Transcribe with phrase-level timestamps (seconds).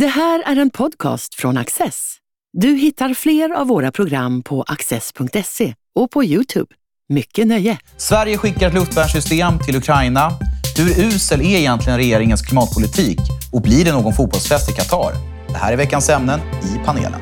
[0.00, 2.16] Det här är en podcast från Access.
[2.52, 6.74] Du hittar fler av våra program på access.se och på Youtube.
[7.08, 7.78] Mycket nöje!
[7.96, 10.30] Sverige skickar ett luftvärnssystem till Ukraina.
[10.78, 13.18] Hur usel är egentligen regeringens klimatpolitik?
[13.52, 15.12] Och blir det någon fotbollsfest i Qatar?
[15.48, 17.20] Det här är veckans ämnen i panelen.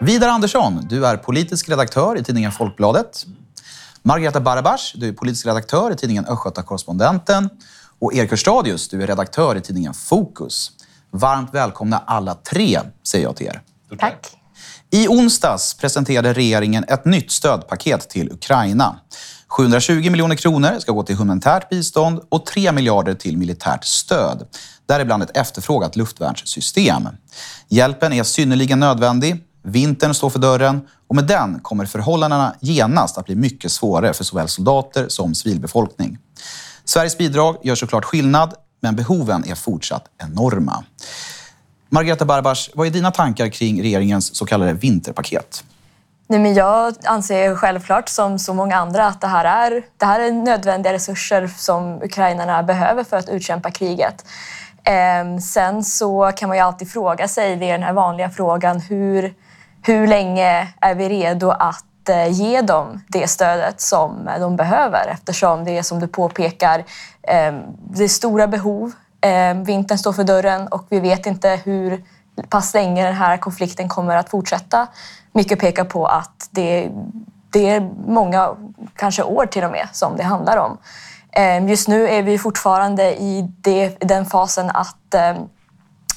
[0.00, 3.26] Vidar Andersson, du är politisk redaktör i tidningen Folkbladet.
[4.02, 7.48] Margareta Barabash, du är politisk redaktör i tidningen Östgöta-Correspondenten.
[8.00, 10.70] Och Erik Hörstadius, du är redaktör i tidningen Fokus.
[11.10, 13.62] Varmt välkomna alla tre, säger jag till er.
[13.98, 14.26] Tack.
[14.90, 19.00] I onsdags presenterade regeringen ett nytt stödpaket till Ukraina.
[19.48, 24.46] 720 miljoner kronor ska gå till humanitärt bistånd och 3 miljarder till militärt stöd.
[24.86, 27.08] Däribland ett efterfrågat luftvärnssystem.
[27.68, 29.44] Hjälpen är synnerligen nödvändig.
[29.62, 34.24] Vintern står för dörren och med den kommer förhållandena genast att bli mycket svårare för
[34.24, 36.18] såväl soldater som civilbefolkning.
[36.88, 40.84] Sveriges bidrag gör såklart skillnad, men behoven är fortsatt enorma.
[41.88, 45.64] Margareta Barbars, vad är dina tankar kring regeringens så kallade vinterpaket?
[46.26, 50.20] Nej, men jag anser självklart som så många andra att det här, är, det här
[50.20, 54.24] är nödvändiga resurser som ukrainarna behöver för att utkämpa kriget.
[54.84, 58.80] Ehm, sen så kan man ju alltid fråga sig, det är den här vanliga frågan,
[58.80, 59.34] hur,
[59.82, 65.78] hur länge är vi redo att ge dem det stödet som de behöver eftersom det
[65.78, 66.84] är som du påpekar,
[67.22, 68.92] ehm, det är stora behov.
[69.20, 72.04] Ehm, vintern står för dörren och vi vet inte hur
[72.48, 74.86] pass länge den här konflikten kommer att fortsätta.
[75.32, 76.90] Mycket pekar på att det,
[77.50, 78.54] det är många,
[78.96, 80.78] kanske år till och med, som det handlar om.
[81.32, 85.14] Ehm, just nu är vi fortfarande i det, den fasen att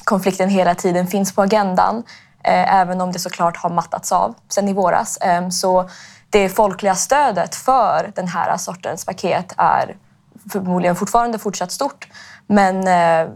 [0.04, 2.04] konflikten hela tiden finns på agendan.
[2.44, 5.18] Eh, även om det såklart har mattats av sen i våras.
[5.22, 5.90] Ehm, så
[6.30, 9.96] det folkliga stödet för den här sortens paket är
[10.52, 12.08] förmodligen fortfarande fortsatt stort.
[12.48, 13.34] Men eh,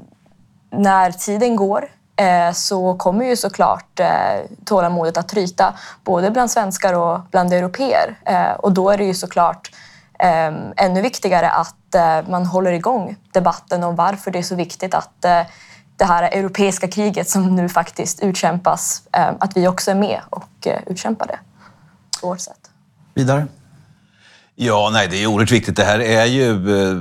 [0.71, 3.99] när tiden går eh, så kommer ju såklart
[4.65, 8.15] tålamodet att tryta både bland svenskar och bland europeer.
[8.59, 9.71] Och då är det ju såklart
[10.19, 11.75] ehm, ännu viktigare att
[12.29, 15.25] man håller igång debatten om varför det är så viktigt att
[15.97, 20.67] det här europeiska kriget som nu faktiskt utkämpas, eh, att vi också är med och
[20.67, 21.39] eh, utkämpar det
[22.21, 22.69] på vårt sätt.
[23.13, 23.47] Vidare?
[24.55, 25.75] Ja, nej, det är oerhört viktigt.
[25.75, 26.97] Det här är ju eh,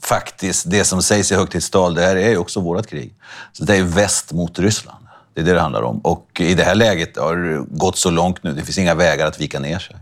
[0.00, 1.94] faktiskt det som sägs i högtidstal.
[1.94, 3.14] Det här är ju också vårt krig.
[3.52, 5.06] Så det är väst mot Ryssland.
[5.34, 5.98] Det är det det handlar om.
[5.98, 8.52] Och i det här läget har det gått så långt nu.
[8.52, 9.96] Det finns inga vägar att vika ner sig.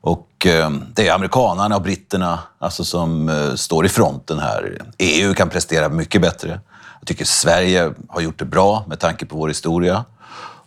[0.00, 4.82] Och eh, det är amerikanerna och britterna alltså, som eh, står i fronten här.
[4.98, 6.60] EU kan prestera mycket bättre.
[7.00, 10.04] Jag tycker Sverige har gjort det bra med tanke på vår historia.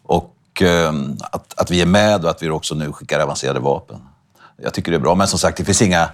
[0.03, 3.97] Och ehm, att, att vi är med och att vi också nu skickar avancerade vapen.
[4.62, 5.16] Jag tycker det är bra.
[5.16, 6.09] Men som sagt, det finns inga,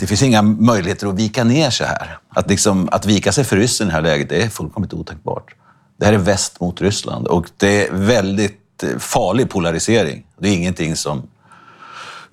[0.00, 2.18] det finns inga möjligheter att vika ner sig här.
[2.28, 5.54] Att, liksom, att vika sig för ryssen i det här läget, det är fullkomligt otänkbart.
[5.96, 10.26] Det här är väst mot Ryssland och det är väldigt eh, farlig polarisering.
[10.38, 11.22] Det är ingenting som,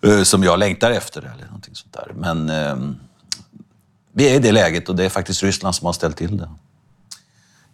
[0.05, 2.11] eh, som jag längtar efter eller någonting sånt där.
[2.15, 2.75] Men eh,
[4.13, 6.49] vi är i det läget och det är faktiskt Ryssland som har ställt till det.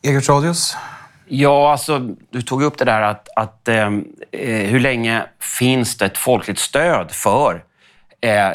[0.02, 0.78] Egert Radius?
[1.28, 2.00] Ja, alltså,
[2.30, 6.60] du tog upp det där att, att ehm, eh, hur länge finns det ett folkligt
[6.60, 7.64] stöd för
[8.22, 8.52] eh,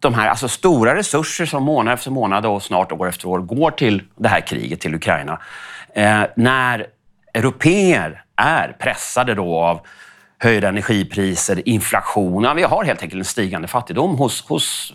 [0.00, 3.70] de här alltså stora resurser som månad efter månad och snart år efter år går
[3.70, 5.40] till det här kriget, till Ukraina.
[5.94, 6.86] Eh, när
[7.34, 9.80] europeer är pressade då av
[10.38, 12.44] höjda energipriser, inflation.
[12.44, 14.94] Ja, vi har helt enkelt en stigande fattigdom hos, hos,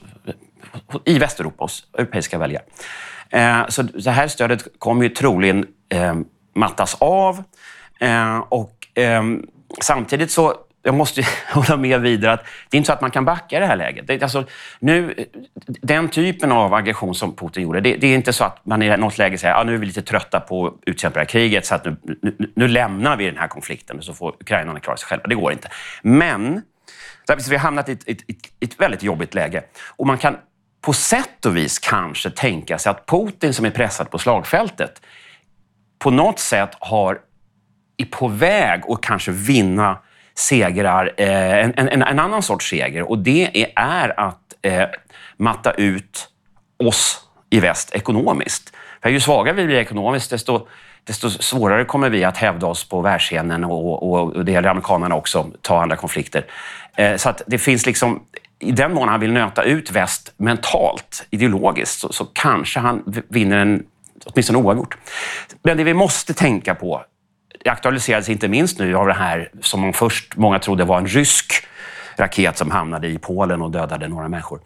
[1.05, 2.63] i Västeuropa, hos europeiska väljare.
[3.33, 6.16] Eh, så det här stödet kommer ju troligen eh,
[6.55, 7.44] mattas av.
[7.99, 9.45] Eh, och ehm,
[9.81, 11.23] samtidigt så jag måste
[11.53, 13.75] hålla med vidare att det är inte så att man kan backa i det här
[13.75, 14.07] läget.
[14.07, 14.44] Det, alltså,
[14.79, 15.25] nu,
[15.66, 18.97] den typen av aggression som Putin gjorde, det, det, är inte så att man i
[18.97, 21.25] något läge säger att ah, nu är vi lite trötta på att utkämpa det här
[21.25, 24.97] kriget så att nu, nu, nu lämnar vi den här konflikten så får ukrainarna klara
[24.97, 25.27] sig själva.
[25.27, 25.69] Det går inte.
[26.01, 26.61] Men
[27.50, 29.63] vi har hamnat i ett, ett, ett, ett väldigt jobbigt läge
[29.95, 30.38] och man kan
[30.83, 35.01] på sätt och vis kanske tänka sig att Putin som är pressad på slagfältet
[36.00, 37.19] på något sätt har,
[37.97, 39.97] är på väg att kanske vinna
[40.35, 43.09] segrar, eh, en, en, en, annan sorts seger.
[43.09, 44.88] Och det är, att eh,
[45.38, 46.30] matta ut
[46.80, 47.19] oss
[47.50, 48.74] i väst ekonomiskt.
[49.01, 50.68] För ju svagare vi blir ekonomiskt, desto,
[51.03, 55.15] desto svårare kommer vi att hävda oss på världsscenen och, och, och det gäller amerikanerna
[55.15, 56.45] också, ta andra konflikter.
[56.95, 58.24] Eh, så att det finns liksom
[58.63, 63.57] i den mån han vill nöta ut väst mentalt, ideologiskt, så, så kanske han vinner
[63.57, 63.83] en,
[64.25, 64.98] åtminstone oavgjort.
[65.63, 67.06] Men det vi måste tänka på,
[67.63, 71.07] det aktualiserades inte minst nu av det här som man först många trodde var en
[71.07, 71.54] rysk
[72.18, 74.60] raket som hamnade i Polen och dödade några människor.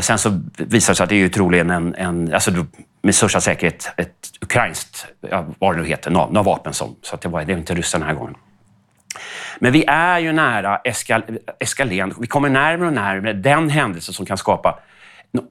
[0.00, 1.94] Sen så visade det sig att det är ju troligen en...
[1.94, 2.50] en alltså
[3.02, 7.20] med största säkerhet ett ukrainskt, ja, vad det nu heter, några vapen som, så att
[7.20, 8.34] det, var, det är inte ryssen den här gången.
[9.58, 11.22] Men vi är ju nära eskal,
[11.60, 14.78] eskalerande, vi kommer närmare och närmare den händelse som kan skapa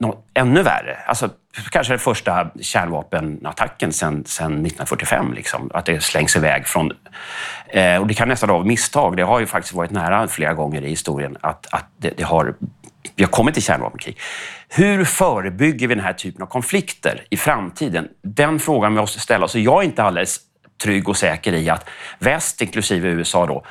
[0.00, 0.98] något ännu värre.
[1.06, 1.30] Alltså,
[1.70, 5.32] kanske den första kärnvapenattacken sedan 1945.
[5.32, 6.92] Liksom, att det slängs iväg från...
[7.68, 9.16] Eh, och det kan nästan vara av misstag.
[9.16, 12.54] Det har ju faktiskt varit nära flera gånger i historien att, att det, det har,
[13.16, 14.18] vi har kommit till kärnvapenkrig.
[14.68, 18.08] Hur förebygger vi den här typen av konflikter i framtiden?
[18.22, 19.54] Den frågan vi måste ställa oss.
[19.54, 20.40] Jag är inte alldeles
[20.84, 21.88] trygg och säker i att
[22.18, 23.64] väst, inklusive USA, då,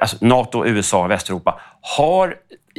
[0.00, 2.36] alltså NATO, USA och Västeuropa, har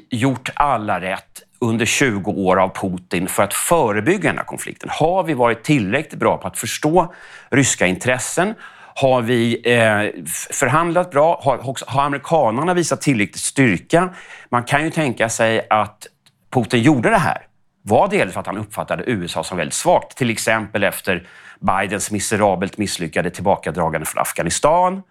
[0.10, 4.90] gjort alla rätt under 20 år av Putin för att förebygga den här konflikten?
[4.94, 7.14] Har vi varit tillräckligt bra på att förstå
[7.50, 8.54] ryska intressen?
[8.96, 11.42] Har vi eh, förhandlat bra?
[11.44, 14.10] Har, har amerikanerna visat tillräcklig styrka?
[14.50, 16.08] Man kan ju tänka sig att
[16.52, 17.48] Putin gjorde det här
[17.82, 20.18] var delvis för att han uppfattade USA som väldigt svagt.
[20.18, 21.28] Till exempel efter
[21.60, 25.02] Bidens miserabelt misslyckade tillbakadragande från Afghanistan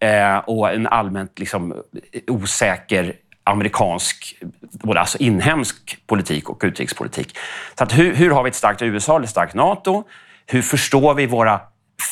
[0.00, 1.82] eh, och en allmänt liksom,
[2.26, 3.12] osäker
[3.44, 7.38] amerikansk, både alltså inhemsk politik och utrikespolitik.
[7.78, 10.04] Så att hur, hur har vi ett starkt USA eller ett starkt NATO?
[10.46, 11.60] Hur förstår vi våra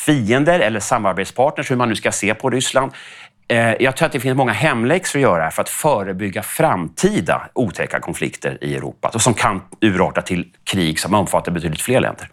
[0.05, 2.91] fiender eller samarbetspartners, hur man nu ska se på Ryssland?
[3.47, 7.99] Eh, jag tror att det finns många hemläxor att göra för att förebygga framtida otäcka
[7.99, 12.29] konflikter i Europa som kan urarta till krig som omfattar betydligt fler länder.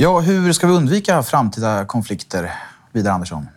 [0.00, 2.54] Ja, hur ska vi undvika framtida konflikter,
[2.92, 3.48] Vidar Andersson?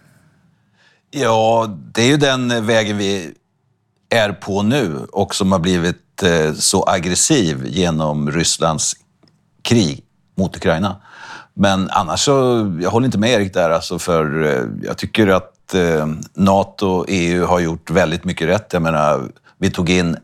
[1.11, 3.33] Ja, det är ju den vägen vi
[4.09, 8.93] är på nu och som har blivit eh, så aggressiv genom Rysslands
[9.61, 10.03] krig
[10.37, 11.01] mot Ukraina.
[11.53, 12.33] Men annars så,
[12.81, 17.05] jag håller inte med Erik där alltså för eh, jag tycker att eh, NATO och
[17.07, 18.73] EU har gjort väldigt mycket rätt.
[18.73, 20.17] Jag menar, vi tog in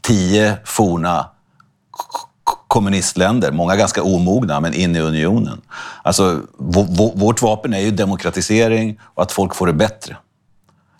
[0.00, 1.26] tio forna
[2.72, 5.60] kommunistländer, många ganska omogna, men in i unionen.
[6.02, 6.40] Alltså,
[7.14, 10.16] vårt vapen är ju demokratisering och att folk får det bättre.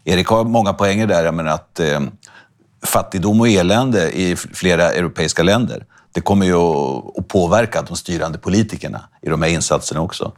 [0.05, 1.25] Erik har många poänger där.
[1.25, 2.01] Jag menar att eh,
[2.87, 5.85] fattigdom och elände i flera europeiska länder,
[6.15, 10.33] det kommer ju att påverka de styrande politikerna i de här insatserna också.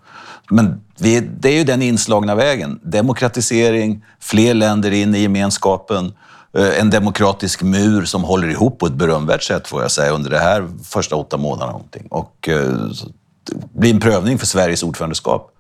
[0.51, 2.81] Men vi, det är ju den inslagna vägen.
[2.83, 6.13] Demokratisering, fler länder in i gemenskapen,
[6.57, 10.31] Eh, en demokratisk mur som håller ihop på ett berömvärt sätt får jag säga under
[10.31, 11.73] de här första åtta månaderna.
[11.73, 12.07] Någonting.
[12.11, 12.73] Och eh,
[13.45, 15.51] det blir en prövning för Sveriges ordförandeskap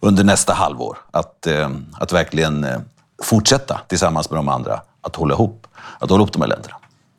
[0.00, 0.98] under nästa halvår.
[1.10, 2.66] Att, eh, att verkligen
[3.22, 5.66] fortsätta tillsammans med de andra att hålla ihop,
[5.98, 6.74] att hålla ihop de här länderna.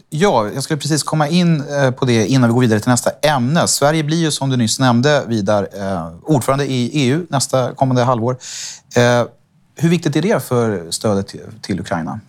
[0.09, 1.63] Ja, jag skulle precis komma in
[1.99, 3.67] på det innan vi går vidare till nästa ämne.
[3.67, 5.67] Sverige blir ju som du nyss nämnde, Vidar,
[6.23, 8.37] ordförande i EU nästa kommande halvår.
[9.75, 12.19] Hur viktigt är det för stödet till Ukraina?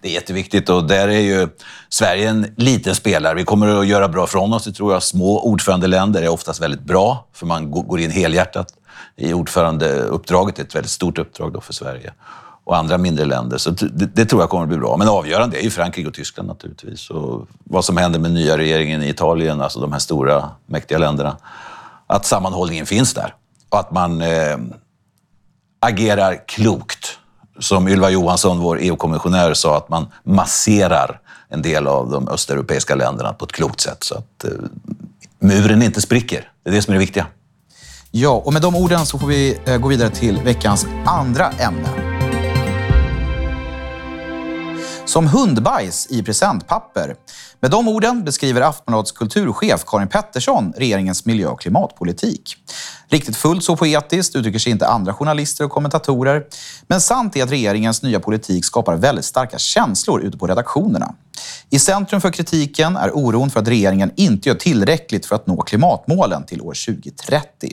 [0.00, 1.48] Det är jätteviktigt och där är ju
[1.88, 3.34] Sverige en liten spelare.
[3.34, 5.02] Vi kommer att göra bra från oss, det tror jag.
[5.02, 8.74] Små ordförandeländer är oftast väldigt bra, för man går in helhjärtat
[9.16, 10.56] i ordförandeuppdraget.
[10.56, 12.12] Det är ett väldigt stort uppdrag då för Sverige
[12.64, 13.58] och andra mindre länder.
[13.58, 14.96] Så det, det, tror jag kommer att bli bra.
[14.96, 17.10] Men avgörande är ju Frankrike och Tyskland naturligtvis.
[17.10, 21.36] Och vad som händer med nya regeringen i Italien, alltså de här stora mäktiga länderna.
[22.06, 23.34] Att sammanhållningen finns där
[23.68, 24.56] och att man eh,
[25.80, 27.18] agerar klokt.
[27.60, 33.32] Som Ylva Johansson, vår EU-kommissionär, sa att man masserar en del av de östeuropeiska länderna
[33.32, 34.50] på ett klokt sätt så att eh,
[35.38, 36.48] muren inte spricker.
[36.64, 37.26] Det är det som är det viktiga.
[38.10, 42.19] Ja, och med de orden så får vi eh, gå vidare till veckans andra ämne
[45.10, 47.14] som hundbajs i presentpapper.
[47.60, 52.56] Med de orden beskriver Aftonbladets kulturchef Karin Pettersson regeringens miljö och klimatpolitik.
[53.08, 56.44] Riktigt fullt så poetiskt uttrycker sig inte andra journalister och kommentatorer.
[56.86, 61.14] Men sant är att regeringens nya politik skapar väldigt starka känslor ute på redaktionerna.
[61.70, 65.62] I centrum för kritiken är oron för att regeringen inte gör tillräckligt för att nå
[65.62, 67.72] klimatmålen till år 2030.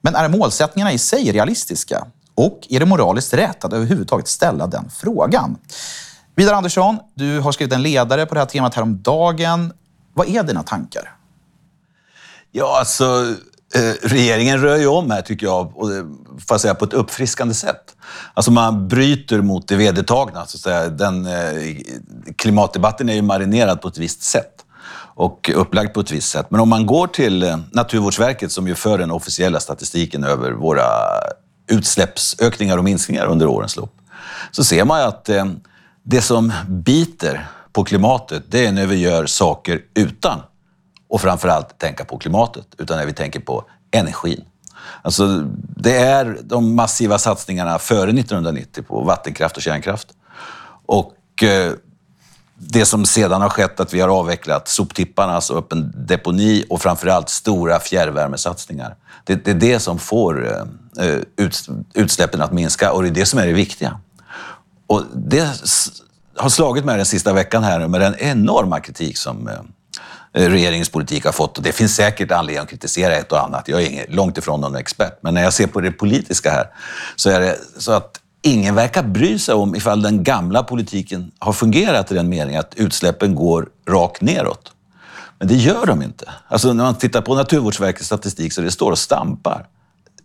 [0.00, 2.06] Men är målsättningarna i sig realistiska?
[2.34, 5.58] Och är det moraliskt rätt att överhuvudtaget ställa den frågan?
[6.36, 9.72] Vidar Andersson, du har skrivit en ledare på det här temat häromdagen.
[10.14, 11.16] Vad är dina tankar?
[12.52, 13.34] Ja, alltså
[13.74, 16.04] eh, regeringen rör ju om här tycker jag, och, eh,
[16.48, 17.96] får säga, på ett uppfriskande sätt.
[18.34, 20.46] Alltså man bryter mot det vedertagna.
[20.46, 20.88] Så att säga.
[20.88, 21.76] Den, eh,
[22.36, 24.64] klimatdebatten är ju marinerad på ett visst sätt
[25.14, 26.46] och upplagd på ett visst sätt.
[26.50, 30.86] Men om man går till eh, Naturvårdsverket som ju för den officiella statistiken över våra
[31.70, 33.94] utsläppsökningar och minskningar under årens lopp,
[34.50, 35.44] så ser man ju att eh,
[36.08, 40.40] det som biter på klimatet, det är när vi gör saker utan
[41.08, 44.44] och framförallt tänka på klimatet, utan när vi tänker på energin.
[45.02, 45.26] Alltså,
[45.76, 50.08] det är de massiva satsningarna före 1990 på vattenkraft och kärnkraft.
[50.86, 51.72] Och eh,
[52.54, 57.28] det som sedan har skett att vi har avvecklat soptipparna, alltså öppen deponi och framförallt
[57.28, 58.96] stora fjärrvärmesatsningar.
[59.24, 61.20] Det, det är det som får eh, eh
[61.94, 64.00] utsläppen att minska och det är det som är det viktiga.
[64.86, 65.40] Och det
[66.36, 69.54] har slagit mig den sista veckan här med den enorma kritik som eh,
[70.32, 71.56] eh, regeringens politik har fått.
[71.58, 73.68] Och det finns säkert anledning att kritisera ett och annat.
[73.68, 75.18] Jag är långt ifrån någon expert.
[75.20, 76.66] Men när jag ser på det politiska här
[77.16, 81.52] så är det så att ingen verkar bry sig om ifall den gamla politiken har
[81.52, 84.72] fungerat i den meningen att utsläppen går rakt neråt.
[85.38, 86.32] Men det gör de inte.
[86.48, 89.66] Alltså när man tittar på Naturvårdsverkets statistik så det står och stampar.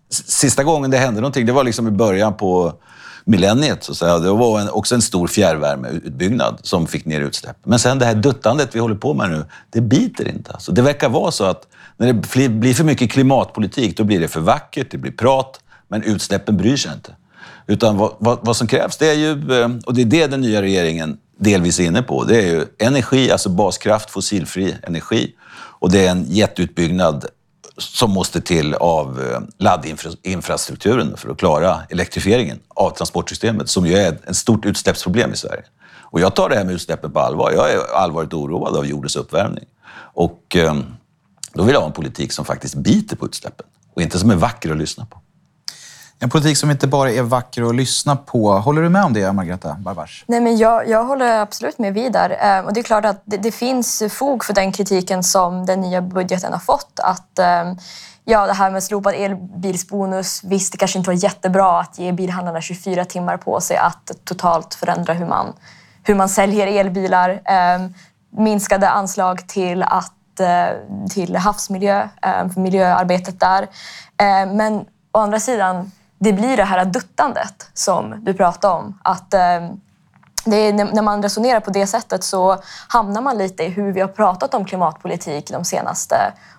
[0.10, 2.74] Sista gången det hände någonting, det var liksom i början på
[3.26, 3.84] millenniet.
[3.84, 4.20] Så att säga.
[4.20, 7.58] Det var en, också en stor fjärrvärmeutbyggnad som fick ner utsläpp.
[7.64, 10.52] Men sen det här duttandet vi håller på med nu, det biter inte.
[10.52, 14.28] Alltså det verkar vara så att när det blir för mycket klimatpolitik, då blir det
[14.28, 17.16] för vackert, det blir prat, men utsläppen bryr sig inte.
[17.68, 20.42] Utan vad, vad, vad som krävs, det är ju, eh, och det är det den
[20.42, 25.36] nya regeringen delvis är inne på, det är ju energi, alltså baskraft, fossilfri energi.
[25.82, 27.26] Och det är en jätteutbyggnad
[27.78, 34.18] som måste till av eh, laddinfrastrukturen för att klara elektrifieringen av transportsystemet, som ju är
[34.28, 35.64] ett stort utsläppsproblem i Sverige.
[36.12, 37.52] Och jag tar det här med utsläppen på allvar.
[37.52, 39.66] Jag är allvarligt oroad av jordens uppvärmning.
[40.14, 40.86] Och ehm,
[41.54, 44.36] då vill jag ha en politik som faktiskt biter på utsläppen och inte som är
[44.36, 45.21] vacker att lyssna på.
[46.24, 48.54] En politik som inte bara är vacker att lyssna på.
[48.54, 50.24] Håller du med om det, Margareta Barbars?
[50.28, 52.30] Nej, men jag, jag håller absolut med Vidar.
[52.30, 55.82] Eh, och det är klart att det, det, finns fog för den kritiken som den
[55.82, 57.00] nya budgeten har fått.
[57.04, 57.74] Att eh,
[58.26, 62.62] ja, det här med slopad elbilsbonus, visst, det kanske inte var jättebra att ge bilhandlarna
[62.62, 65.54] 24 timmar på sig att totalt förändra hur man,
[66.04, 67.42] hur man säljer elbilar.
[67.46, 67.94] Ehm,
[68.38, 70.68] minskade anslag till att eh,
[71.10, 73.68] till havsmiljö, ehm, för miljöarbetet där.
[74.18, 75.92] Ehm, men å andra sidan,
[76.24, 79.00] det blir det här duttandet som du pratade om.
[79.04, 79.42] Att, eh,
[80.46, 84.08] är, när man resonerar på det sättet så hamnar man lite i hur vi har
[84.08, 86.16] pratat om klimatpolitik de senaste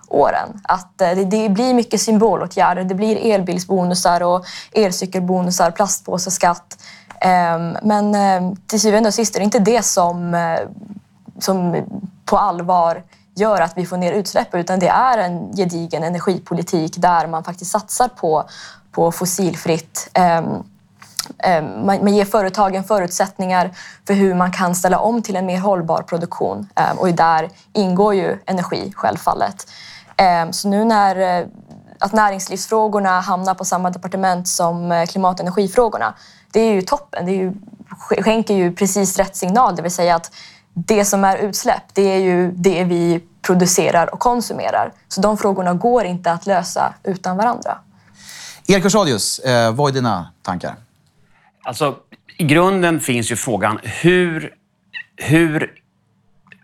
[0.07, 0.61] åren.
[0.63, 2.83] Att eh, det, det blir mycket symbolåtgärder.
[2.83, 6.83] Det blir elbilsbonusar och elcykelbonusar, plastpåseskatt.
[7.21, 10.59] Eh, men eh, till syvende och sist är det inte det som, eh,
[11.39, 11.85] som
[12.25, 13.03] på allvar
[13.35, 17.71] gör att vi får ner utsläpp utan det är en gedigen energipolitik där man faktiskt
[17.71, 18.49] satsar på
[18.91, 20.09] på fossilfritt.
[20.13, 20.63] Ehm,
[21.37, 23.71] ehm, man ger företagen förutsättningar
[24.07, 28.15] för hur man kan ställa om till en mer hållbar produktion ehm, och där ingår
[28.15, 29.67] ju energi självfallet.
[30.51, 31.47] Så nu när eh,
[31.99, 36.13] att näringslivsfrågorna hamnar på samma departement som eh, klimat och energifrågorna,
[36.51, 37.25] det är ju toppen.
[37.25, 37.53] Det är ju,
[37.97, 40.31] skänker ju precis rätt signal, det vill säga att
[40.73, 44.91] det som är utsläpp, det är ju det vi producerar och konsumerar.
[45.07, 47.77] Så de frågorna går inte att lösa utan varandra.
[48.67, 50.75] Erik Kursadius, eh, vad är dina tankar?
[51.63, 51.95] Alltså,
[52.37, 54.53] I grunden finns ju frågan hur,
[55.15, 55.71] hur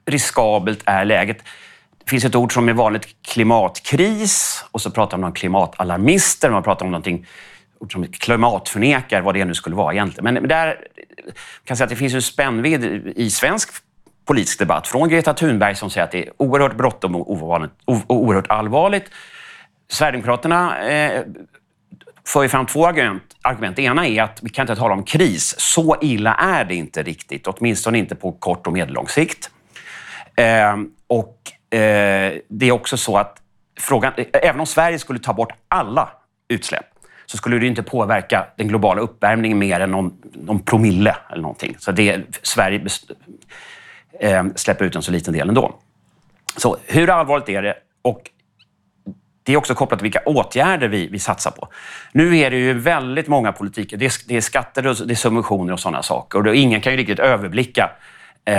[0.06, 1.38] riskabelt är läget?
[2.04, 6.64] Det finns ett ord som är vanligt, klimatkris, och så pratar man om klimatalarmister, man
[6.64, 7.28] pratar om någonting
[7.80, 10.34] ord som klimatförnekar, vad det nu skulle vara egentligen.
[10.34, 10.84] Men där kan
[11.66, 12.84] jag säga att det finns en spännvidd
[13.16, 13.70] i svensk
[14.30, 14.88] politisk debatt.
[14.88, 17.32] Från Greta Thunberg som säger att det är oerhört bråttom och
[18.08, 19.12] oerhört allvarligt.
[19.88, 21.24] Sverigedemokraterna eh,
[22.28, 23.76] för fram två argument.
[23.76, 25.56] Det ena är att vi kan inte tala om kris.
[25.58, 29.50] Så illa är det inte riktigt, åtminstone inte på kort och medellång sikt.
[30.36, 31.38] Eh, och
[31.80, 33.42] eh, det är också så att
[33.80, 36.10] frågan, eh, även om Sverige skulle ta bort alla
[36.50, 36.86] utsläpp
[37.26, 41.76] så skulle det inte påverka den globala uppvärmningen mer än någon, någon promille eller någonting.
[41.80, 42.80] Så det, Sverige
[44.20, 45.76] eh, släpper ut en så liten del ändå.
[46.58, 47.76] Så hur allvarligt är det?
[48.02, 48.30] Och
[49.44, 51.68] det är också kopplat till vilka åtgärder vi, vi satsar på.
[52.12, 53.98] Nu är det ju väldigt många politiker.
[53.98, 56.38] Det är, det är skatter och det är subventioner och sådana saker.
[56.38, 57.92] Och då, ingen kan ju riktigt överblicka
[58.46, 58.56] eh,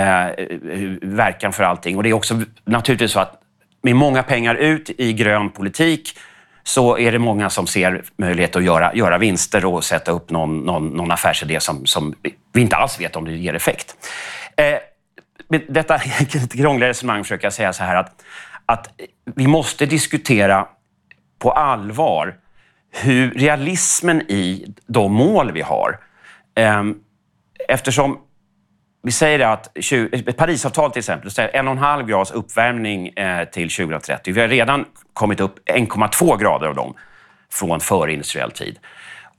[1.01, 1.97] verkan för allting.
[1.97, 3.41] Och det är också naturligtvis så att
[3.81, 6.17] med många pengar ut i grön politik
[6.63, 10.59] så är det många som ser möjlighet att göra, göra vinster och sätta upp någon,
[10.59, 12.15] någon, någon affärsidé som, som
[12.53, 13.95] vi inte alls vet om det ger effekt.
[14.55, 14.77] Eh,
[15.67, 15.99] detta
[16.33, 18.23] lite krångliga resonemang försöker jag säga så här att,
[18.65, 18.89] att
[19.35, 20.67] vi måste diskutera
[21.39, 22.35] på allvar
[22.91, 25.99] hur realismen i de mål vi har.
[26.55, 26.95] Ehm,
[27.67, 28.17] eftersom
[29.03, 29.77] vi säger att
[30.37, 34.33] Parisavtalet till exempel, säger en och en halv grads uppvärmning eh, till 2030.
[34.33, 36.93] Vi har redan kommit upp 1,2 grader av dem
[37.51, 38.79] från förindustriell tid.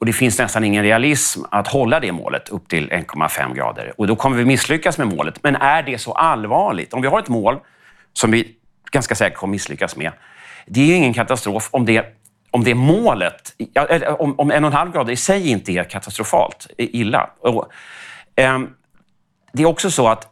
[0.03, 3.93] Och det finns nästan ingen realism att hålla det målet upp till 1,5 grader.
[3.97, 5.43] Och då kommer vi misslyckas med målet.
[5.43, 6.93] Men är det så allvarligt?
[6.93, 7.59] Om vi har ett mål
[8.13, 8.55] som vi
[8.91, 10.13] ganska säkert kommer misslyckas med,
[10.67, 12.07] det är ju ingen katastrof om det,
[12.51, 13.55] om det målet,
[14.19, 17.31] om, om en och en halv grad i sig inte är katastrofalt illa.
[17.41, 17.73] Och,
[18.37, 18.59] eh,
[19.53, 20.29] det är också så att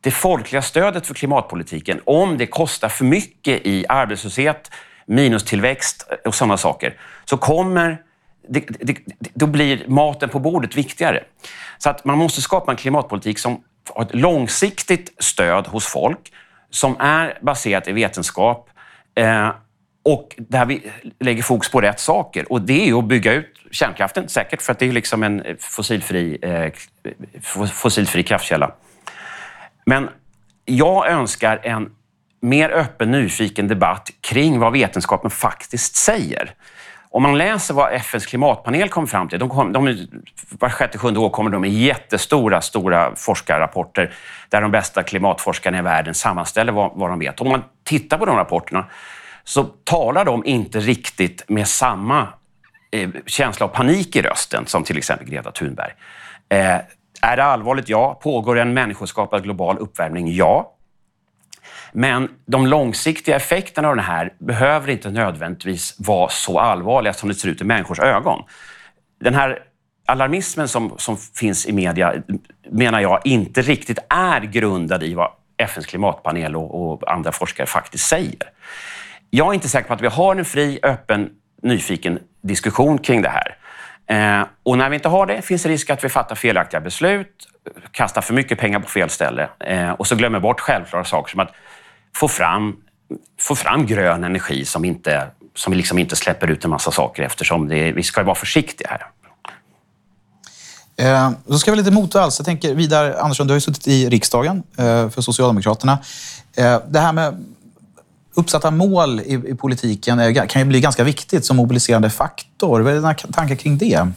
[0.00, 4.70] det folkliga stödet för klimatpolitiken, om det kostar för mycket i arbetslöshet,
[5.06, 8.02] minustillväxt och sådana saker, så kommer
[8.48, 8.96] det, det,
[9.34, 11.24] då blir maten på bordet viktigare.
[11.78, 13.62] Så att man måste skapa en klimatpolitik som
[13.94, 16.32] har ett långsiktigt stöd hos folk,
[16.70, 18.70] som är baserat i vetenskap
[19.14, 19.50] eh,
[20.04, 22.52] och där vi lägger fokus på rätt saker.
[22.52, 26.38] Och det är att bygga ut kärnkraften, säkert, för att det är liksom en fossilfri,
[26.42, 26.72] eh,
[27.72, 28.72] fossilfri kraftkälla.
[29.84, 30.08] Men
[30.64, 31.90] jag önskar en
[32.40, 36.54] mer öppen, nyfiken debatt kring vad vetenskapen faktiskt säger.
[37.16, 40.06] Om man läser vad FNs klimatpanel kom fram till, de kom, de,
[40.58, 44.14] var sjätte, sjunde år kommer de med jättestora stora forskarrapporter
[44.48, 47.40] där de bästa klimatforskarna i världen sammanställer vad, vad de vet.
[47.40, 48.86] Om man tittar på de rapporterna
[49.44, 52.28] så talar de inte riktigt med samma
[52.90, 55.92] eh, känsla av panik i rösten som till exempel Greta Thunberg.
[56.48, 56.80] Eh,
[57.22, 57.88] är det allvarligt?
[57.88, 58.20] Ja.
[58.22, 60.34] Pågår en människoskapad global uppvärmning?
[60.34, 60.75] Ja.
[61.98, 67.34] Men de långsiktiga effekterna av det här behöver inte nödvändigtvis vara så allvarliga som det
[67.34, 68.42] ser ut i människors ögon.
[69.20, 69.58] Den här
[70.06, 72.14] alarmismen som, som finns i media
[72.70, 78.06] menar jag inte riktigt är grundad i vad FNs klimatpanel och, och andra forskare faktiskt
[78.06, 78.50] säger.
[79.30, 81.30] Jag är inte säker på att vi har en fri, öppen,
[81.62, 83.56] nyfiken diskussion kring det här.
[84.06, 87.48] Eh, och när vi inte har det finns det risk att vi fattar felaktiga beslut,
[87.90, 91.40] kastar för mycket pengar på fel ställe eh, och så glömmer bort självklara saker som
[91.40, 91.52] att
[92.20, 92.76] få fram,
[93.40, 97.68] få fram grön energi som, inte, som liksom inte släpper ut en massa saker eftersom
[97.68, 99.06] det, vi ska vara försiktiga här.
[100.98, 102.38] Eh, då ska vi lite motvalls.
[102.38, 105.98] Jag tänker Vidar Andersson, du har ju suttit i riksdagen eh, för Socialdemokraterna.
[106.56, 107.44] Eh, det här med
[108.34, 112.80] uppsatta mål i, i politiken är, kan ju bli ganska viktigt som mobiliserande faktor.
[112.80, 114.08] Vad är dina tankar kring det?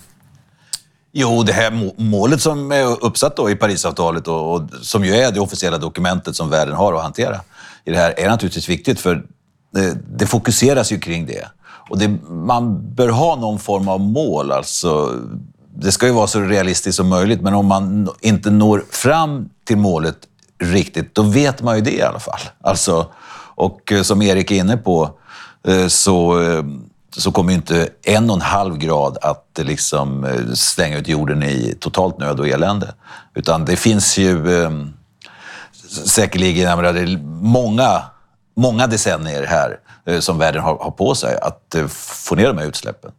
[1.12, 5.32] Jo, det här målet som är uppsatt då i Parisavtalet och, och, som ju är
[5.32, 7.41] det officiella dokumentet som världen har att hantera
[7.89, 9.24] i det här är naturligtvis viktigt för
[9.74, 11.48] det, det fokuseras ju kring det.
[11.89, 14.51] Och det, man bör ha någon form av mål.
[14.51, 15.13] Alltså,
[15.75, 19.78] det ska ju vara så realistiskt som möjligt, men om man inte når fram till
[19.78, 20.17] målet
[20.60, 22.39] riktigt, då vet man ju det i alla fall.
[22.62, 23.08] Alltså,
[23.56, 25.10] och eh, som Erik är inne på,
[25.67, 26.43] eh, så,
[27.17, 31.75] så kommer ju inte en och en halv grad att liksom slänga ut jorden i
[31.80, 32.93] totalt nöd och elände.
[33.36, 34.47] Utan det finns ju
[35.89, 38.04] säkerligen jag menar, det är många,
[38.56, 41.88] många decennier här eh, som världen har, har på sig att eh,
[42.28, 43.12] få ner de här utsläppen.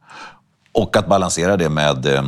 [0.73, 2.25] Och att balansera det med, eh,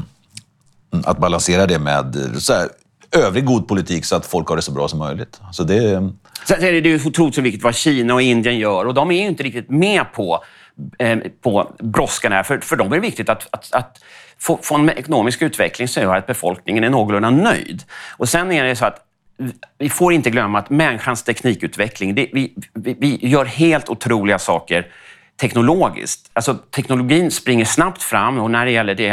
[1.04, 2.68] att balansera det med så här,
[3.12, 5.40] övrig god politik så att folk har det så bra som möjligt.
[5.52, 6.12] Så det,
[6.48, 9.26] Sen är det ju otroligt viktigt vad Kina och Indien gör och de är ju
[9.26, 10.44] inte riktigt med på,
[10.98, 12.42] eh, på brådskan här.
[12.42, 13.98] För, för dem är det viktigt att, att, att
[14.38, 17.82] få, få en ekonomisk utveckling som gör att befolkningen är någorlunda nöjd.
[18.16, 19.06] Och sen är det så att
[19.78, 24.86] vi får inte glömma att människans teknikutveckling, det, vi, vi, vi gör helt otroliga saker
[25.40, 26.30] teknologiskt.
[26.32, 29.08] Alltså, teknologin springer snabbt fram och när det gäller det,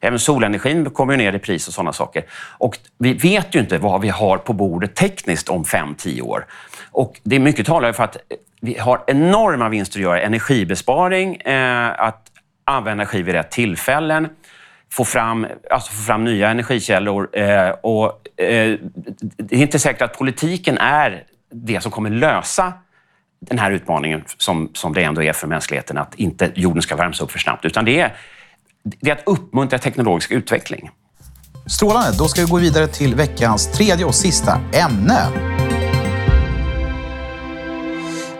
[0.00, 2.24] även solenergin kommer ner i pris och sådana saker.
[2.58, 6.46] Och vi vet ju inte vad vi har på bordet tekniskt om fem, tio år.
[6.90, 8.16] Och det är mycket talar för att
[8.60, 10.20] vi har enorma vinster att göra.
[10.20, 12.30] Energibesparing, eh, att
[12.64, 14.28] använda energi vid rätt tillfällen,
[14.92, 17.38] få fram, alltså få fram nya energikällor.
[17.38, 18.04] Eh, och,
[18.40, 18.78] eh,
[19.36, 22.72] det är inte säkert att politiken är det som kommer lösa
[23.40, 27.20] den här utmaningen som, som det ändå är för mänskligheten, att inte jorden ska värmas
[27.20, 28.16] upp för snabbt, utan det är,
[28.82, 30.90] det är att uppmuntra teknologisk utveckling.
[31.66, 35.65] Strålande, då ska vi gå vidare till veckans tredje och sista ämne.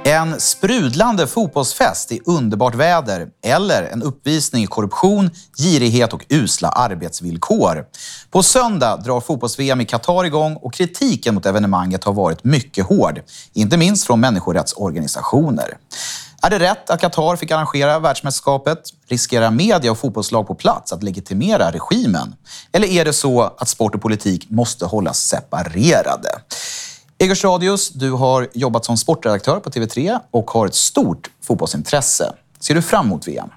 [0.06, 7.84] En sprudlande fotbollsfest i underbart väder eller en uppvisning i korruption, girighet och usla arbetsvillkor.
[8.30, 13.20] På söndag drar fotbolls-VM i Qatar igång och kritiken mot evenemanget har varit mycket hård,
[13.52, 15.76] inte minst från människorättsorganisationer.
[16.42, 18.78] Är det rätt att Qatar fick arrangera världsmästerskapet?
[19.08, 22.34] Riskerar media och fotbollslag på plats att legitimera regimen?
[22.72, 26.28] Eller är det så att sport och politik måste hållas separerade?
[27.18, 32.32] Egers Radius, du har jobbat som sportredaktör på TV3 och har ett stort fotbollsintresse.
[32.58, 33.48] Ser du fram emot VM?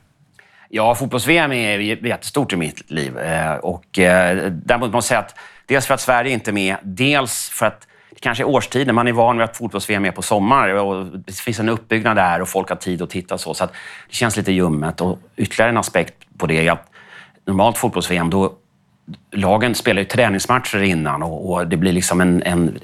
[0.70, 3.18] Ja, fotbolls-VM är jättestort i mitt liv.
[3.18, 6.78] Eh, och eh, däremot måste jag säga att dels för att Sverige inte är med,
[6.84, 8.96] dels för att det kanske är årstiden.
[8.96, 12.42] Man är van vid att fotbolls-VM är på sommar och det finns en uppbyggnad där
[12.42, 13.54] och folk har tid att titta och så.
[13.54, 13.72] Så att
[14.10, 15.02] det känns lite ljummet.
[15.02, 16.90] Och ytterligare en aspekt på det är att
[17.46, 18.54] normalt fotbolls-VM, då
[19.32, 22.44] lagen spelar ju träningsmatcher innan och, och det blir liksom en...
[22.44, 22.80] en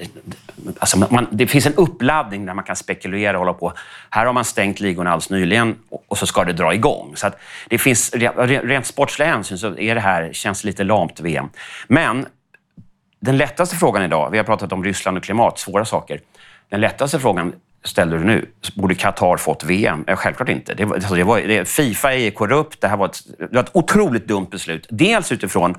[0.79, 3.73] alltså man, det finns en uppladdning där man kan spekulera och hålla på.
[4.09, 7.13] Här har man stängt ligorna alldeles nyligen och, och så ska det dra igång.
[7.15, 8.13] Så att det finns,
[8.45, 11.49] rent sportsliga hänsyn så är det här, känns lite lamt VM.
[11.87, 12.25] Men
[13.19, 16.21] den lättaste frågan idag, vi har pratat om Ryssland och klimat, svåra saker.
[16.69, 17.53] Den lättaste frågan
[17.85, 18.49] ställer du nu.
[18.75, 20.03] Borde Qatar fått VM?
[20.07, 20.73] Eh, självklart inte.
[20.73, 22.81] Det var, alltså det var, det, Fifa är korrupt.
[22.81, 24.87] Det här var ett, det var ett otroligt dumt beslut.
[24.89, 25.75] Dels utifrån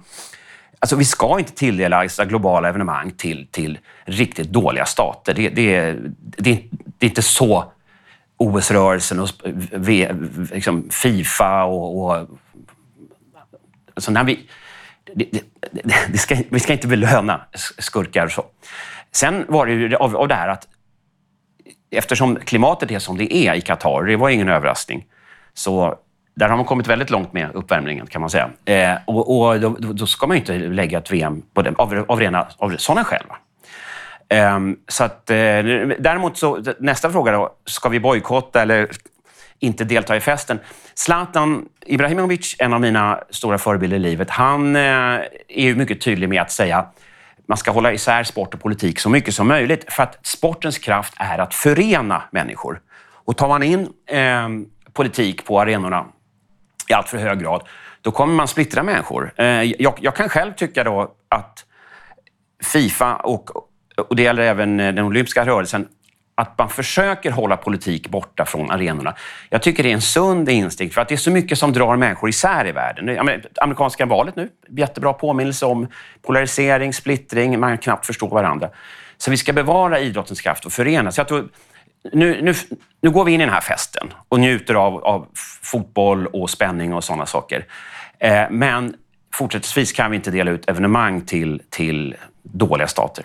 [0.78, 5.34] Alltså, vi ska inte tilldela globala evenemang till, till riktigt dåliga stater.
[5.34, 5.92] Det, det,
[6.38, 6.62] det,
[6.98, 7.72] det är inte så
[8.36, 9.28] OS-rörelsen och
[10.52, 12.04] liksom Fifa och...
[12.04, 12.28] och
[13.94, 14.48] alltså när vi,
[15.14, 15.28] det,
[16.08, 17.40] det, ska, vi ska inte belöna
[17.78, 18.44] skurkar och så.
[19.12, 20.68] Sen var det ju av, av det här att
[21.96, 25.04] eftersom klimatet är som det är i Qatar, det var ingen överraskning,
[25.54, 25.98] så
[26.36, 28.50] där har man kommit väldigt långt med uppvärmningen kan man säga.
[28.64, 32.04] Eh, och, och då, då, ska man ju inte lägga ett VM på det, av,
[32.08, 33.26] av, rena, av sådana skäl.
[34.28, 35.36] Eh, så att, eh,
[35.98, 38.90] däremot så, nästa fråga då, ska vi bojkotta eller
[39.58, 40.58] inte delta i festen?
[40.94, 46.28] Zlatan Ibrahimovic, en av mina stora förebilder i livet, han eh, är ju mycket tydlig
[46.28, 46.86] med att säga
[47.46, 51.14] man ska hålla isär sport och politik så mycket som möjligt för att sportens kraft
[51.16, 52.80] är att förena människor.
[53.24, 54.48] Och tar man in eh,
[54.92, 56.06] politik på arenorna
[56.88, 57.62] i allt för hög grad,
[58.00, 59.32] då kommer man splittra människor.
[59.36, 61.64] Eh, jag, jag, kan själv tycka då att
[62.64, 63.50] Fifa och,
[63.96, 65.88] och det gäller även den olympiska rörelsen,
[66.38, 69.14] att man försöker hålla politik borta från arenorna.
[69.50, 71.96] Jag tycker det är en sund instinkt, för att det är så mycket som drar
[71.96, 73.18] människor isär i världen.
[73.60, 75.88] Amerikanska valet nu, jättebra påminnelse om
[76.22, 78.70] polarisering, splittring, man kan knappt förstå varandra.
[79.18, 81.18] Så vi ska bevara idrottens kraft och förenas.
[81.18, 81.48] Jag tror,
[82.12, 82.54] nu, nu,
[83.00, 85.26] nu går vi in i den här festen och njuter av, av
[85.62, 87.66] fotboll och spänning och sådana saker.
[88.18, 88.94] Eh, men
[89.34, 93.24] fortsättningsvis kan vi inte dela ut evenemang till, till dåliga stater.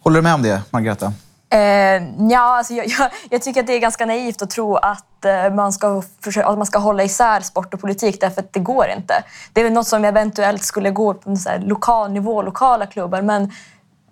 [0.00, 1.12] Håller du med om det, Margareta?
[1.52, 5.24] Eh, ja, alltså jag, jag, jag, tycker att det är ganska naivt att tro att,
[5.24, 8.60] eh, man ska försöka, att man ska hålla isär sport och politik, därför att det
[8.60, 9.24] går inte.
[9.52, 13.22] Det är väl något som eventuellt skulle gå på en så lokal nivå, lokala klubbar,
[13.22, 13.52] men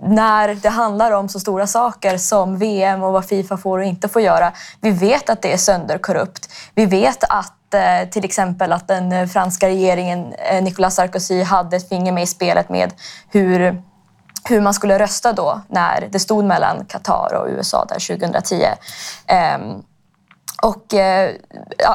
[0.01, 4.09] när det handlar om så stora saker som VM och vad Fifa får och inte
[4.09, 4.53] får göra.
[4.81, 6.53] Vi vet att det är sönderkorrupt.
[6.75, 11.89] Vi vet att eh, till exempel att den franska regeringen, eh, Nicolas Sarkozy, hade ett
[11.89, 12.93] finger med i spelet med
[13.31, 13.83] hur
[14.45, 18.55] hur man skulle rösta då när det stod mellan Qatar och USA där 2010.
[18.55, 18.65] Um,
[19.27, 19.83] ehm,
[20.63, 21.35] och eh,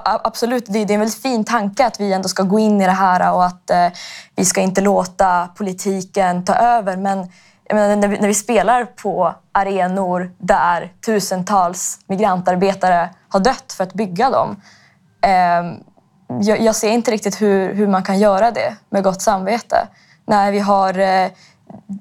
[0.03, 2.91] absolut, det, är en väldigt fin tanke att vi ändå ska gå in i det
[2.91, 3.87] här och att eh,
[4.35, 6.97] vi ska inte låta politiken ta över.
[6.97, 7.27] Men
[7.69, 13.93] menar, när, vi, när vi spelar på arenor där tusentals migrantarbetare har dött för att
[13.93, 14.61] bygga dem.
[15.21, 15.77] Eh,
[16.41, 19.87] jag, jag, ser inte riktigt hur, hur man kan göra det med gott samvete.
[20.25, 21.29] När vi har eh,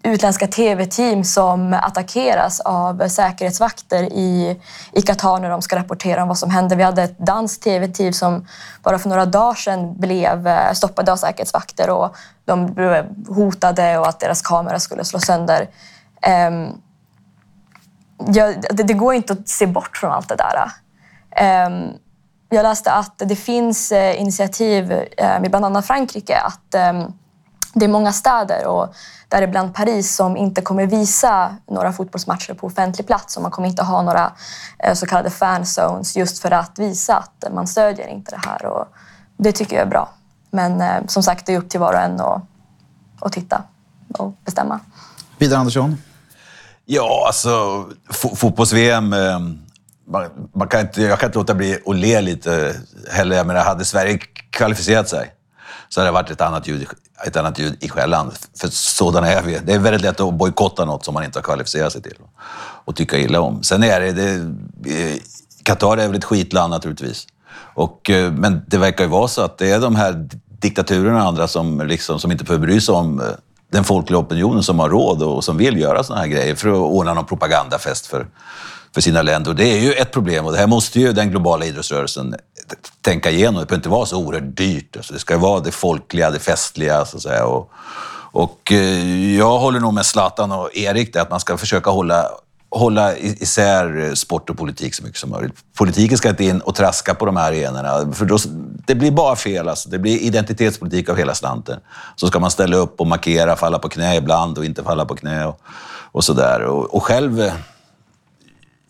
[0.02, 4.60] utländska tv-team som attackeras av säkerhetsvakter i,
[4.92, 6.76] i Qatar när de ska rapportera om vad som händer.
[6.76, 8.46] Vi hade ett danskt tv-team som
[8.82, 14.08] bara för några dagar sedan blev eh, stoppade av säkerhetsvakter och de blev hotade och
[14.08, 15.68] att deras kamera skulle slås sönder.
[16.22, 16.80] Ehm, um,
[18.34, 20.70] ja, det, det, går inte att se bort från allt det där.
[21.66, 21.92] Um,
[22.48, 26.74] jag läste att det finns eh, initiativ um, i bland annat Frankrike att
[27.74, 28.94] det är många städer och
[29.28, 33.82] däribland Paris som inte kommer visa några fotbollsmatcher på offentlig plats och man kommer inte
[33.82, 34.32] ha några
[34.78, 38.66] eh, så kallade fanzones just för att visa att man stödjer inte det här.
[38.66, 38.86] Och
[39.36, 40.14] det tycker jag är bra.
[40.50, 42.42] Men eh, som sagt, det är upp till var och en att,
[43.20, 43.62] att titta
[44.18, 44.80] och bestämma.
[45.38, 45.96] Vidar Andersson?
[46.84, 49.38] Ja, alltså fotbolls-VM eh,
[50.06, 52.76] man, man, kan inte, jag kan inte låta bli att le lite
[53.10, 53.36] heller.
[53.36, 54.18] Jag menar, hade Sverige
[54.50, 55.32] kvalificerat sig
[55.92, 56.86] så hade det varit ett annat ljud,
[57.26, 58.30] ett annat ljud i skällan.
[58.60, 59.58] För sådana är vi.
[59.64, 62.16] Det är väldigt lätt att bojkotta något som man inte har kvalificerat sig till
[62.84, 63.62] och tycka illa om.
[63.62, 64.12] Sen är det...
[64.12, 65.16] det eh,
[65.62, 67.26] Qatar är väl ett skitland naturligtvis.
[67.74, 70.28] Och, eh, men det verkar ju vara så att det är de här
[70.60, 73.26] diktaturerna och andra som, liksom, som inte behöver bry sig om eh,
[73.72, 76.74] den folkliga opinionen som har råd och som vill göra såna här grejer för att
[76.74, 78.26] ordna någon propagandafest för,
[78.94, 79.50] för sina länder.
[79.50, 82.34] Och det är ju ett problem och det här måste ju den globala idrottsrörelsen
[83.00, 83.54] tänka igenom.
[83.54, 84.96] Det behöver inte vara så oerhört dyrt.
[84.96, 87.44] Alltså det ska vara det folkliga, det festliga så att säga.
[87.44, 87.70] Och,
[88.32, 92.30] och eh, jag håller nog med Zlatan och Erik där, att man ska försöka hålla
[92.74, 95.54] hålla isär sport och politik så mycket som möjligt.
[95.78, 98.38] Politiken ska inte in och traska på de här arenorna, för då,
[98.86, 99.68] det blir bara fel.
[99.68, 99.88] Alltså.
[99.88, 101.80] Det blir identitetspolitik av hela slanten.
[102.16, 105.14] Så ska man ställa upp och markera, falla på knä ibland och inte falla på
[105.14, 105.60] knä och,
[106.12, 106.62] och sådär.
[106.62, 107.52] Och, och själv eh,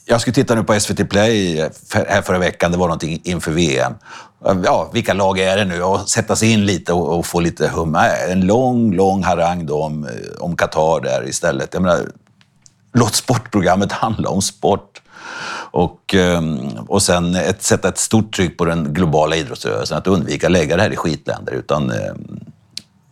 [0.04, 2.72] jag skulle titta nu på SVT Play här förra veckan.
[2.72, 3.92] Det var någonting inför VM.
[4.64, 5.82] Ja, vilka lag är det nu?
[5.82, 7.94] Och sätta sig in lite och, och få lite hum.
[7.94, 11.68] Äh, en lång, lång harang då om, eh, om Qatar där istället.
[11.72, 12.00] Jag menar,
[12.92, 15.02] låt sportprogrammet handla om sport.
[15.70, 20.46] Och, ehm, och sen ett, sätta ett stort tryck på den globala idrottsrörelsen att undvika
[20.46, 21.52] att lägga det här i skitländer.
[21.52, 22.40] Utan ehm,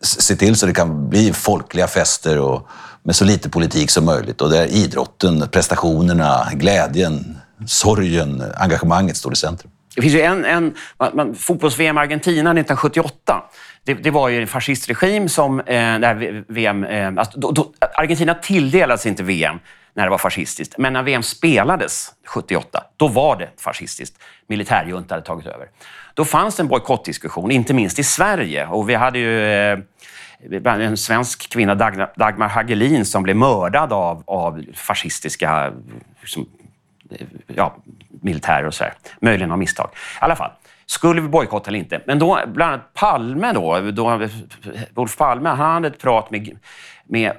[0.03, 2.69] se till så det kan bli folkliga fester och
[3.03, 4.41] med så lite politik som möjligt.
[4.41, 9.71] Och där idrotten, prestationerna, glädjen, sorgen, engagemanget står i centrum.
[9.95, 13.43] Det finns ju en, en fotbolls-VM Argentina 1978.
[13.85, 15.61] Det, det, var ju en fascistregim som...
[15.61, 16.15] Eh,
[16.49, 19.59] VM, eh, alltså, då, då, Argentina tilldelades inte VM
[19.95, 20.79] när det var fascistiskt.
[20.79, 24.17] Men när VM spelades 78, då var det fascistiskt.
[24.49, 25.67] Militärjunta hade tagit över.
[26.15, 28.67] Då fanns det en bojkottdiskussion, inte minst i Sverige.
[28.67, 29.79] Och vi hade ju eh,
[30.65, 35.73] en svensk kvinna, Dagmar Hagelin, som blev mördad av, av fascistiska
[36.21, 36.49] liksom,
[37.47, 37.77] ja,
[38.23, 38.93] militärer och så här.
[39.21, 39.91] Möjligen av misstag.
[39.93, 40.51] I alla fall,
[40.87, 42.01] skulle vi bojkotta eller inte?
[42.07, 44.29] Men då, bland annat Palme då, då
[44.95, 46.59] Olof Palme, han hade ett prat med,
[47.05, 47.33] med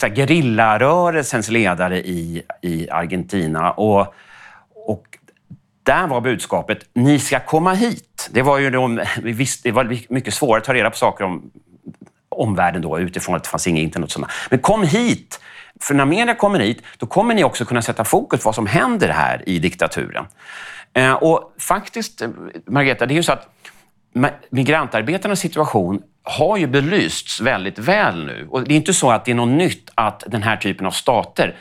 [0.00, 3.70] gerillarörelsens ledare i, i Argentina.
[3.70, 4.14] Och,
[4.74, 5.18] och
[5.82, 8.30] där var budskapet, ni ska komma hit.
[8.32, 11.24] Det var ju de, vi visste, det var mycket svårare att ta reda på saker
[11.24, 11.50] om
[12.40, 14.06] omvärlden då, utifrån att det fanns inget internet.
[14.06, 14.32] Och sådana.
[14.50, 15.40] Men kom hit!
[15.80, 18.66] För när media kommer hit, då kommer ni också kunna sätta fokus på vad som
[18.66, 20.26] händer här i diktaturen.
[20.94, 22.28] Eh, och faktiskt, eh,
[22.66, 23.48] Margareta, det är ju så att
[24.50, 28.46] migrantarbetarnas situation har ju belysts väldigt väl nu.
[28.50, 30.90] Och det är inte så att det är något nytt att den här typen av
[30.90, 31.56] stater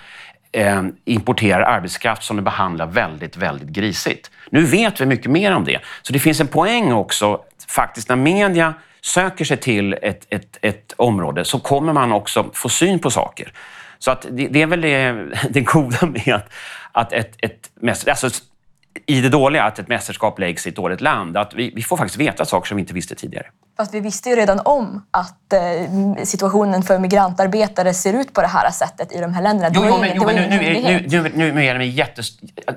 [0.51, 4.31] eh, importerar arbetskraft som de behandlar väldigt, väldigt grisigt.
[4.49, 5.79] Nu vet vi mycket mer om det.
[6.01, 8.73] Så det finns en poäng också, faktiskt, när media
[9.05, 13.53] söker sig till ett, ett, ett område så kommer man också få syn på saker.
[13.99, 16.53] Så att det, det är väl det, det goda med att,
[16.91, 17.71] att ett, ett
[18.07, 18.29] alltså,
[19.05, 21.37] i det dåliga, att ett mästerskap läggs i ett dåligt land.
[21.37, 23.45] Att vi, vi får faktiskt veta saker som vi inte visste tidigare.
[23.77, 28.47] Fast vi visste ju redan om att eh, situationen för migrantarbetare ser ut på det
[28.47, 29.69] här sättet i de här länderna.
[29.75, 32.27] Jo, jo, men, jo, men nu, nu, nu, nu, nu är det jättes,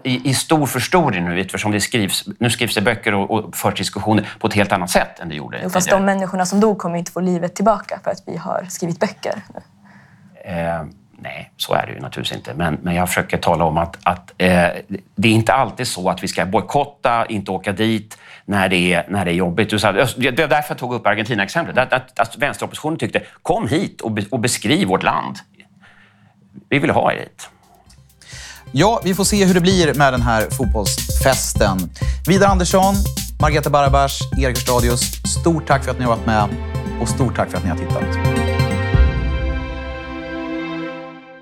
[0.03, 3.75] i, i stor förstoring nu eftersom det skrivs, nu skrivs det böcker och, och förs
[3.75, 6.79] diskussioner på ett helt annat sätt än det gjorde jo, Fast de människorna som dog
[6.79, 9.43] kommer inte få livet tillbaka för att vi har skrivit böcker.
[10.45, 10.85] Eh,
[11.19, 12.55] Nej, så är det ju naturligtvis inte.
[12.55, 14.69] Men, men jag försöker tala om att, att eh,
[15.15, 19.07] det är inte alltid så att vi ska bojkotta, inte åka dit när det är,
[19.09, 19.71] när det är jobbigt.
[19.71, 21.79] Det var därför jag tog upp Argentina-exemplet.
[21.79, 25.37] Att, att, att vänsteroppositionen tyckte, kom hit och, be, och beskriv vårt land.
[26.69, 27.51] Vi vill ha er hit.
[28.73, 31.79] Ja, vi får se hur det blir med den här fotbollsfesten.
[32.29, 32.95] Vidar Andersson,
[33.41, 35.01] Margareta Barabas, Erik Stadius,
[35.41, 36.49] stort tack för att ni har varit med
[37.01, 38.36] och stort tack för att ni har tittat.